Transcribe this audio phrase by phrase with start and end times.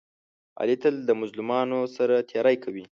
[0.59, 2.79] علي تل د مظلومانو سره تېری کوي.